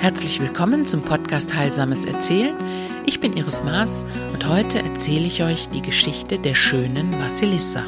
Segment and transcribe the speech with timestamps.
[0.00, 2.56] Herzlich willkommen zum Podcast Heilsames Erzählen.
[3.04, 7.84] Ich bin Iris Maas und heute erzähle ich euch die Geschichte der schönen Vasilissa.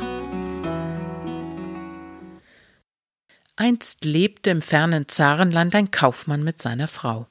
[3.56, 7.26] Einst lebte im fernen Zarenland ein Kaufmann mit seiner Frau.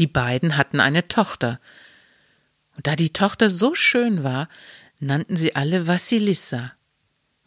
[0.00, 1.60] Die beiden hatten eine Tochter.
[2.76, 4.48] Und da die Tochter so schön war,
[4.98, 6.72] nannten sie alle Vasilissa.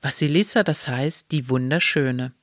[0.04, 2.33] Vasilissa, das heißt die Wunderschöne.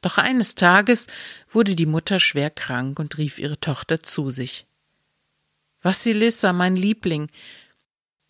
[0.00, 1.06] Doch eines Tages
[1.50, 4.66] wurde die Mutter schwer krank und rief ihre Tochter zu sich.
[5.82, 7.30] Vassilissa, mein Liebling,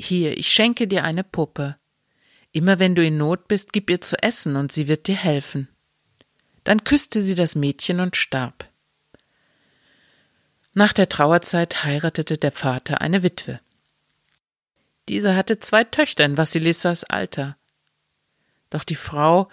[0.01, 1.77] hier, ich schenke dir eine Puppe.
[2.51, 5.69] Immer wenn du in Not bist, gib ihr zu essen und sie wird dir helfen.
[6.65, 8.69] Dann küsste sie das Mädchen und starb.
[10.75, 13.61] Nach der Trauerzeit heiratete der Vater eine Witwe.
[15.09, 17.57] Dieser hatte zwei Töchter in Vassilissas Alter.
[18.71, 19.49] Doch die Frau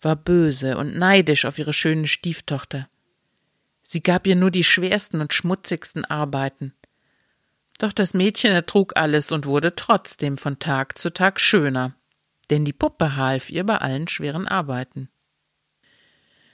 [0.00, 2.88] war böse und neidisch auf ihre schöne Stieftochter.
[3.82, 6.72] Sie gab ihr nur die schwersten und schmutzigsten Arbeiten.
[7.78, 11.92] Doch das Mädchen ertrug alles und wurde trotzdem von Tag zu Tag schöner,
[12.50, 15.08] denn die Puppe half ihr bei allen schweren Arbeiten.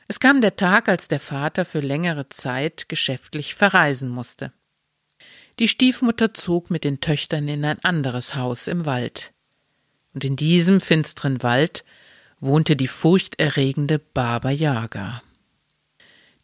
[0.08, 4.52] Es kam der Tag, als der Vater für längere Zeit geschäftlich verreisen musste.
[5.60, 9.34] Die Stiefmutter zog mit den Töchtern in ein anderes Haus im Wald.
[10.12, 11.84] Und in diesem finsteren Wald
[12.40, 15.22] wohnte die furchterregende Baba Yaga.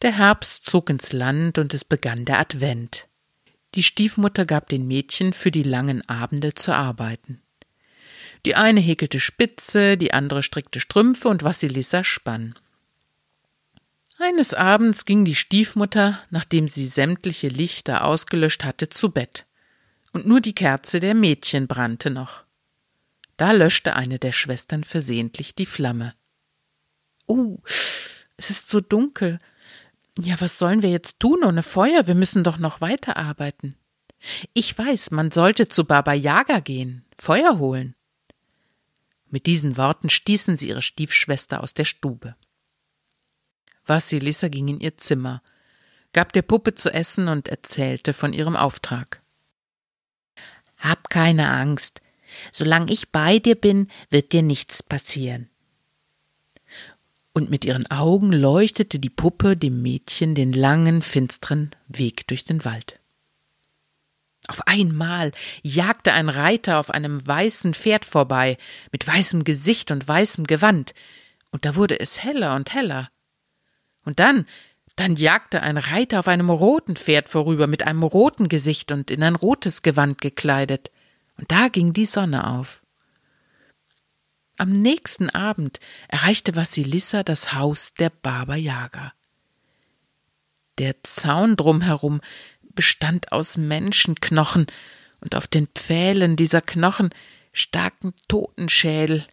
[0.03, 3.09] Der Herbst zog ins Land und es begann der Advent.
[3.75, 7.43] Die Stiefmutter gab den Mädchen für die langen Abende zu arbeiten.
[8.45, 12.55] Die eine häkelte Spitze, die andere strickte Strümpfe und Vassilissa spann.
[14.19, 19.45] Eines Abends ging die Stiefmutter, nachdem sie sämtliche Lichter ausgelöscht hatte, zu Bett,
[20.13, 22.46] und nur die Kerze der Mädchen brannte noch.
[23.37, 26.15] Da löschte eine der Schwestern versehentlich die Flamme.
[27.27, 29.39] Oh, es ist so dunkel.
[30.19, 32.07] Ja, was sollen wir jetzt tun ohne Feuer?
[32.07, 33.77] Wir müssen doch noch weiterarbeiten.
[34.55, 37.95] Ich weiß, man sollte zu Baba Yaga gehen, Feuer holen.
[39.29, 42.37] Mit diesen Worten stießen sie ihre Stiefschwester aus der Stube.
[43.85, 45.43] Vassilissa ging in ihr Zimmer,
[46.13, 49.23] gab der Puppe zu essen und erzählte von ihrem Auftrag.
[50.79, 52.01] Hab keine Angst,
[52.53, 55.49] Solange ich bei dir bin, wird dir nichts passieren.
[57.33, 62.65] Und mit ihren Augen leuchtete die Puppe dem Mädchen den langen, finsteren Weg durch den
[62.65, 62.99] Wald.
[64.49, 65.33] Auf einmal
[65.63, 68.57] jagte ein Reiter auf einem weißen Pferd vorbei,
[68.93, 70.95] mit weißem Gesicht und weißem Gewand,
[71.51, 73.11] und da wurde es heller und heller.
[74.05, 74.47] Und dann,
[74.95, 79.23] dann jagte ein Reiter auf einem roten Pferd vorüber, mit einem roten Gesicht und in
[79.23, 80.91] ein rotes Gewand gekleidet
[81.37, 82.83] und da ging die Sonne auf.
[84.59, 89.13] Am nächsten Abend erreichte Vassilissa das Haus der Baba Yaga.
[90.79, 92.21] Der Zaun drumherum
[92.75, 94.67] bestand aus Menschenknochen,
[95.21, 97.11] und auf den Pfählen dieser Knochen
[97.53, 99.27] staken Totenschädel.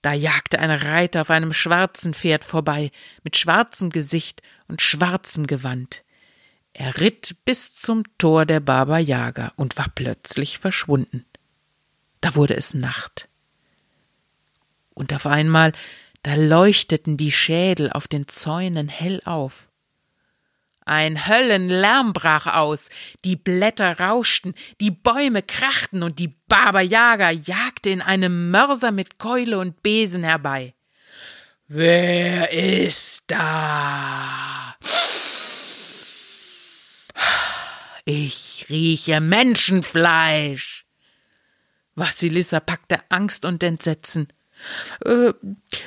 [0.00, 2.90] Da jagte ein Reiter auf einem schwarzen Pferd vorbei,
[3.22, 6.04] mit schwarzem Gesicht und schwarzem Gewand.
[6.72, 11.24] Er ritt bis zum Tor der Baba Yaga und war plötzlich verschwunden.
[12.20, 13.28] Da wurde es Nacht.
[14.94, 15.72] Und auf einmal,
[16.22, 19.70] da leuchteten die Schädel auf den Zäunen hell auf.
[20.84, 22.88] Ein Höllenlärm brach aus,
[23.24, 29.18] die Blätter rauschten, die Bäume krachten und die Baba Yaga jagte in einem Mörser mit
[29.18, 30.74] Keule und Besen herbei.
[31.68, 34.39] Wer ist da?
[38.04, 40.86] Ich rieche Menschenfleisch.
[41.94, 44.28] Vassilissa packte Angst und Entsetzen.
[45.04, 45.32] Äh,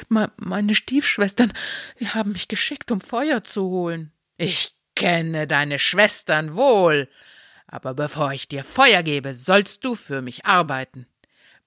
[0.09, 1.53] meine Stiefschwestern
[1.99, 4.11] die haben mich geschickt, um Feuer zu holen.
[4.37, 7.09] Ich kenne deine Schwestern wohl.
[7.67, 11.07] Aber bevor ich dir Feuer gebe, sollst du für mich arbeiten.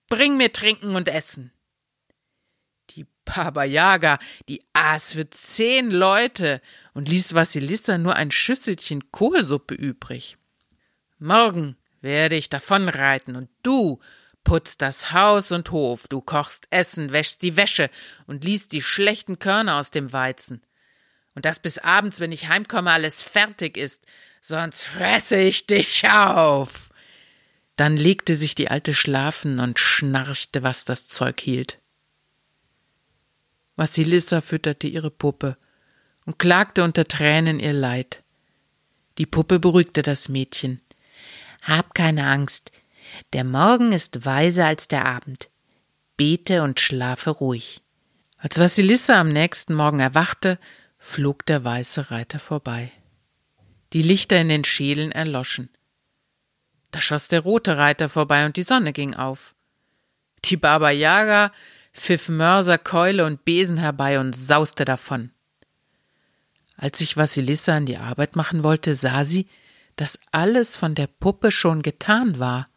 [0.08, 1.52] Bring mir Trinken und Essen.
[3.26, 4.18] Baba Yaga,
[4.48, 6.62] die aß für zehn Leute
[6.94, 10.38] und ließ Vassilissa nur ein Schüsselchen Kohlsuppe übrig.
[11.18, 14.00] Morgen werde ich davonreiten und du
[14.44, 17.90] putzt das Haus und Hof, du kochst Essen, wäschst die Wäsche
[18.26, 20.62] und liest die schlechten Körner aus dem Weizen.
[21.34, 24.06] Und dass bis abends, wenn ich heimkomme, alles fertig ist,
[24.40, 26.90] sonst fresse ich dich auf.
[27.74, 31.78] Dann legte sich die Alte schlafen und schnarchte, was das Zeug hielt.
[33.76, 35.56] Vassilissa fütterte ihre Puppe
[36.24, 38.22] und klagte unter Tränen ihr Leid.
[39.18, 40.80] Die Puppe beruhigte das Mädchen.
[41.62, 42.72] Hab keine Angst.
[43.32, 45.50] Der Morgen ist weiser als der Abend.
[46.16, 47.82] bete und schlafe ruhig.
[48.38, 50.58] Als Vassilissa am nächsten Morgen erwachte,
[50.98, 52.90] flog der weiße Reiter vorbei.
[53.92, 55.68] Die Lichter in den Schädeln erloschen.
[56.90, 59.54] Da schoss der rote Reiter vorbei und die Sonne ging auf.
[60.44, 61.52] Die Baba Yaga
[61.96, 65.30] pfiff Mörser, Keule und Besen herbei und sauste davon.
[66.76, 69.48] Als sich Vassilissa an die Arbeit machen wollte, sah sie,
[69.96, 72.68] dass alles von der Puppe schon getan war.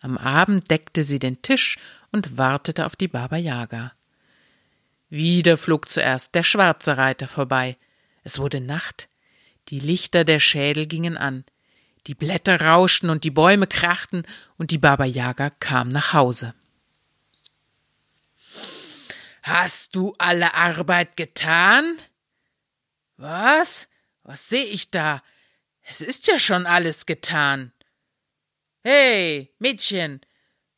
[0.00, 1.78] Am Abend deckte sie den Tisch
[2.12, 3.92] und wartete auf die Baba Yaga.
[5.10, 7.76] Wieder flog zuerst der schwarze Reiter vorbei.
[8.22, 9.08] Es wurde Nacht.
[9.68, 11.44] Die Lichter der Schädel gingen an.
[12.06, 14.24] Die Blätter rauschten und die Bäume krachten
[14.56, 16.54] und die Baba Yaga kam nach Hause.
[19.42, 21.96] Hast du alle Arbeit getan?
[23.16, 23.88] Was?
[24.22, 25.22] Was sehe ich da?
[25.82, 27.72] Es ist ja schon alles getan.
[28.84, 30.20] Hey, Mädchen,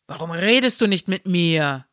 [0.06, 1.86] warum redest du nicht mit mir?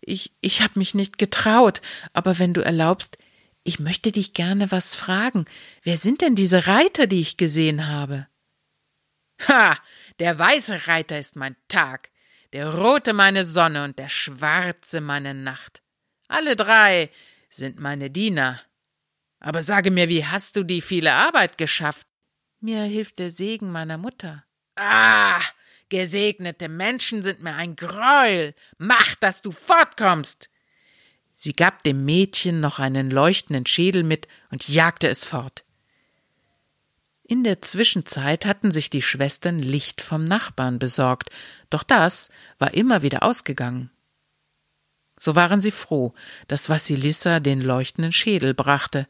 [0.00, 1.80] Ich, ich hab mich nicht getraut,
[2.12, 3.18] aber wenn du erlaubst,
[3.64, 5.44] ich möchte dich gerne was fragen.
[5.82, 8.28] Wer sind denn diese Reiter, die ich gesehen habe?
[9.48, 9.76] Ha,
[10.20, 12.10] der weiße Reiter ist mein Tag,
[12.52, 15.82] der rote meine Sonne und der schwarze meine Nacht.
[16.28, 17.10] Alle drei
[17.48, 18.60] sind meine Diener.
[19.40, 22.06] Aber sage mir, wie hast du die viele Arbeit geschafft?
[22.60, 24.44] Mir hilft der Segen meiner Mutter.
[24.76, 25.40] Ah,
[25.88, 28.54] gesegnete Menschen sind mir ein Gräuel.
[28.78, 30.50] Mach, dass du fortkommst.
[31.32, 35.64] Sie gab dem Mädchen noch einen leuchtenden Schädel mit und jagte es fort.
[37.28, 41.30] In der Zwischenzeit hatten sich die Schwestern Licht vom Nachbarn besorgt,
[41.70, 43.90] doch das war immer wieder ausgegangen.
[45.18, 46.14] So waren sie froh,
[46.48, 49.06] dass Vassilissa den leuchtenden Schädel brachte.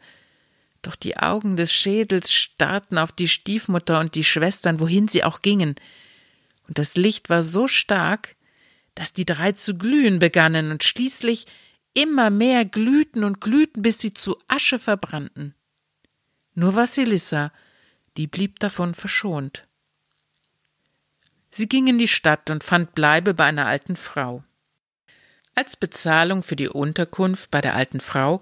[0.82, 5.42] Doch die Augen des Schädels starrten auf die Stiefmutter und die Schwestern, wohin sie auch
[5.42, 5.74] gingen.
[6.68, 8.36] Und das Licht war so stark,
[8.94, 11.46] dass die drei zu glühen begannen und schließlich
[11.94, 15.54] immer mehr glühten und glühten, bis sie zu Asche verbrannten.
[16.54, 17.52] Nur Vassilissa,
[18.16, 19.66] die blieb davon verschont.
[21.50, 24.42] Sie ging in die Stadt und fand Bleibe bei einer alten Frau.
[25.56, 28.40] Als Bezahlung für die Unterkunft bei der alten Frau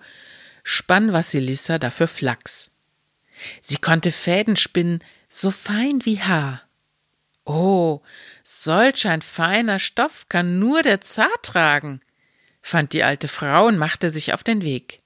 [0.65, 2.73] spann Vassilissa dafür Flachs.
[3.61, 6.63] Sie konnte Fäden spinnen, so fein wie Haar.
[7.45, 8.03] Oh,
[8.43, 12.01] solch ein feiner Stoff kann nur der Zar tragen,
[12.61, 15.01] fand die alte Frau und machte sich auf den Weg.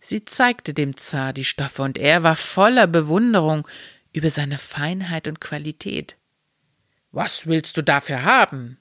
[0.00, 3.68] Sie zeigte dem Zar die Stoffe, und er war voller Bewunderung
[4.12, 6.16] über seine Feinheit und Qualität.
[7.12, 8.79] Was willst du dafür haben?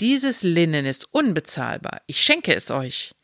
[0.00, 3.14] Dieses Linnen ist unbezahlbar, ich schenke es euch.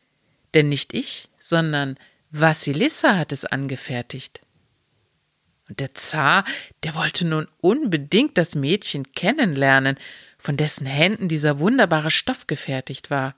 [0.53, 1.97] Denn nicht ich, sondern
[2.31, 4.41] Vassilissa hat es angefertigt.
[5.67, 6.43] Und der Zar,
[6.83, 9.97] der wollte nun unbedingt das Mädchen kennenlernen,
[10.37, 13.35] von dessen Händen dieser wunderbare Stoff gefertigt war.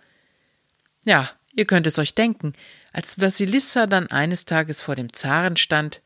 [1.06, 2.54] Ja, ihr könnt es euch denken,
[2.92, 6.02] als Vassilissa dann eines Tages vor dem Zaren stand,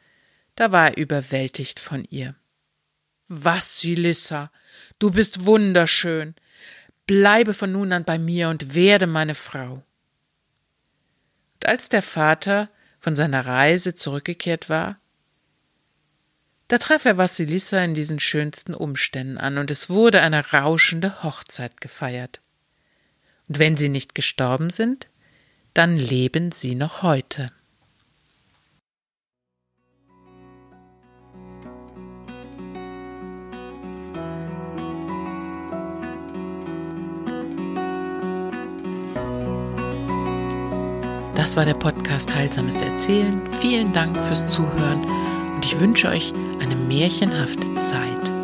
[0.56, 2.36] da war er überwältigt von ihr.
[3.28, 4.52] Vassilissa,
[5.00, 6.36] du bist wunderschön,
[7.08, 9.84] bleibe von nun an bei mir und werde meine Frau.
[11.56, 12.70] Und als der Vater
[13.00, 14.98] von seiner Reise zurückgekehrt war,
[16.68, 21.80] da traf er Vassilissa in diesen schönsten Umständen an, und es wurde eine rauschende Hochzeit
[21.80, 22.42] gefeiert.
[23.48, 25.08] Und wenn sie nicht gestorben sind,
[25.74, 27.52] dann leben sie noch heute.
[41.38, 43.40] Das war der Podcast Heilsames Erzählen.
[43.62, 45.06] Vielen Dank fürs Zuhören
[45.54, 48.37] und ich wünsche euch eine märchenhafte Zeit.